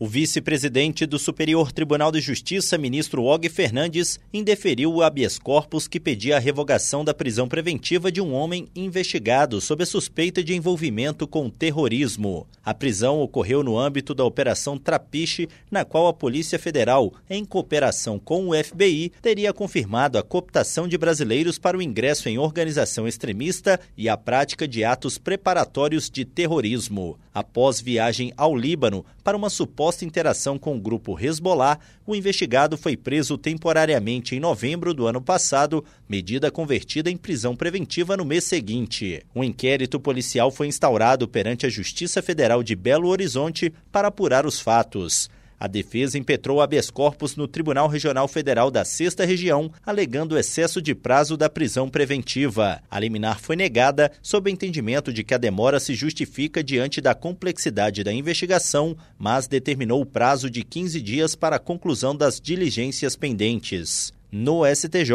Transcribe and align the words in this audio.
O 0.00 0.06
vice-presidente 0.06 1.04
do 1.06 1.18
Superior 1.18 1.72
Tribunal 1.72 2.12
de 2.12 2.20
Justiça, 2.20 2.78
ministro 2.78 3.24
Og 3.24 3.48
Fernandes, 3.48 4.20
indeferiu 4.32 4.94
o 4.94 5.02
habeas 5.02 5.40
corpus 5.40 5.88
que 5.88 5.98
pedia 5.98 6.36
a 6.36 6.38
revogação 6.38 7.04
da 7.04 7.12
prisão 7.12 7.48
preventiva 7.48 8.12
de 8.12 8.20
um 8.20 8.32
homem 8.32 8.68
investigado 8.76 9.60
sob 9.60 9.82
a 9.82 9.86
suspeita 9.86 10.40
de 10.40 10.54
envolvimento 10.54 11.26
com 11.26 11.50
terrorismo. 11.50 12.46
A 12.64 12.72
prisão 12.72 13.20
ocorreu 13.20 13.64
no 13.64 13.76
âmbito 13.76 14.14
da 14.14 14.24
Operação 14.24 14.78
Trapiche, 14.78 15.48
na 15.68 15.84
qual 15.84 16.06
a 16.06 16.12
Polícia 16.12 16.60
Federal, 16.60 17.12
em 17.28 17.44
cooperação 17.44 18.20
com 18.20 18.48
o 18.48 18.54
FBI, 18.54 19.10
teria 19.20 19.52
confirmado 19.52 20.16
a 20.16 20.22
cooptação 20.22 20.86
de 20.86 20.96
brasileiros 20.96 21.58
para 21.58 21.76
o 21.76 21.82
ingresso 21.82 22.28
em 22.28 22.38
organização 22.38 23.08
extremista 23.08 23.80
e 23.96 24.08
a 24.08 24.16
prática 24.16 24.68
de 24.68 24.84
atos 24.84 25.18
preparatórios 25.18 26.08
de 26.08 26.24
terrorismo. 26.24 27.18
Após 27.34 27.80
viagem 27.80 28.32
ao 28.36 28.56
Líbano 28.56 29.04
para 29.22 29.36
uma 29.36 29.48
suposta 29.48 29.87
suposta 29.88 30.04
interação 30.04 30.58
com 30.58 30.76
o 30.76 30.80
grupo 30.80 31.18
Hezbollah, 31.18 31.78
o 32.06 32.14
investigado 32.14 32.76
foi 32.76 32.94
preso 32.94 33.38
temporariamente 33.38 34.36
em 34.36 34.40
novembro 34.40 34.92
do 34.92 35.06
ano 35.06 35.20
passado, 35.20 35.82
medida 36.06 36.50
convertida 36.50 37.10
em 37.10 37.16
prisão 37.16 37.56
preventiva 37.56 38.14
no 38.14 38.24
mês 38.24 38.44
seguinte. 38.44 39.22
Um 39.34 39.42
inquérito 39.42 39.98
policial 39.98 40.50
foi 40.50 40.66
instaurado 40.66 41.26
perante 41.26 41.64
a 41.64 41.70
Justiça 41.70 42.20
Federal 42.20 42.62
de 42.62 42.76
Belo 42.76 43.08
Horizonte 43.08 43.72
para 43.90 44.08
apurar 44.08 44.44
os 44.44 44.60
fatos. 44.60 45.30
A 45.60 45.66
defesa 45.66 46.16
impetrou 46.16 46.60
habeas 46.60 46.88
corpus 46.90 47.34
no 47.34 47.48
Tribunal 47.48 47.88
Regional 47.88 48.28
Federal 48.28 48.70
da 48.70 48.84
Sexta 48.84 49.24
Região, 49.24 49.70
alegando 49.84 50.38
excesso 50.38 50.80
de 50.80 50.94
prazo 50.94 51.36
da 51.36 51.50
prisão 51.50 51.88
preventiva. 51.88 52.80
A 52.90 53.00
liminar 53.00 53.40
foi 53.40 53.56
negada 53.56 54.12
sob 54.22 54.50
entendimento 54.50 55.12
de 55.12 55.24
que 55.24 55.34
a 55.34 55.38
demora 55.38 55.80
se 55.80 55.94
justifica 55.94 56.62
diante 56.62 57.00
da 57.00 57.14
complexidade 57.14 58.04
da 58.04 58.12
investigação, 58.12 58.96
mas 59.18 59.48
determinou 59.48 60.00
o 60.00 60.06
prazo 60.06 60.48
de 60.48 60.62
15 60.62 61.00
dias 61.00 61.34
para 61.34 61.56
a 61.56 61.60
conclusão 61.60 62.14
das 62.14 62.40
diligências 62.40 63.16
pendentes. 63.16 64.12
No 64.30 64.62
STJ, 64.66 65.12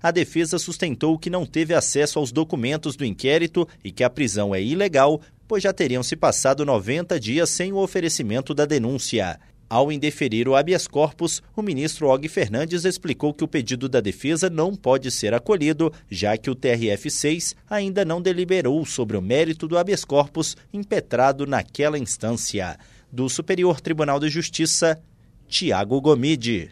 a 0.00 0.10
defesa 0.12 0.56
sustentou 0.56 1.18
que 1.18 1.28
não 1.28 1.44
teve 1.44 1.74
acesso 1.74 2.18
aos 2.18 2.30
documentos 2.30 2.94
do 2.94 3.04
inquérito 3.04 3.68
e 3.82 3.90
que 3.90 4.04
a 4.04 4.10
prisão 4.10 4.54
é 4.54 4.62
ilegal, 4.62 5.20
pois 5.48 5.64
já 5.64 5.72
teriam 5.72 6.02
se 6.02 6.14
passado 6.14 6.64
90 6.64 7.18
dias 7.18 7.50
sem 7.50 7.72
o 7.72 7.78
oferecimento 7.78 8.54
da 8.54 8.64
denúncia. 8.64 9.38
Ao 9.72 9.90
indeferir 9.90 10.46
o 10.46 10.54
habeas 10.54 10.86
corpus, 10.86 11.42
o 11.56 11.62
ministro 11.62 12.06
Og 12.10 12.28
Fernandes 12.28 12.84
explicou 12.84 13.32
que 13.32 13.42
o 13.42 13.48
pedido 13.48 13.88
da 13.88 14.02
defesa 14.02 14.50
não 14.50 14.76
pode 14.76 15.10
ser 15.10 15.32
acolhido, 15.32 15.90
já 16.10 16.36
que 16.36 16.50
o 16.50 16.54
TRF-6 16.54 17.54
ainda 17.70 18.04
não 18.04 18.20
deliberou 18.20 18.84
sobre 18.84 19.16
o 19.16 19.22
mérito 19.22 19.66
do 19.66 19.78
habeas 19.78 20.04
corpus 20.04 20.58
impetrado 20.74 21.46
naquela 21.46 21.98
instância. 21.98 22.78
Do 23.10 23.30
Superior 23.30 23.80
Tribunal 23.80 24.20
de 24.20 24.28
Justiça, 24.28 25.00
Tiago 25.48 26.02
Gomide. 26.02 26.70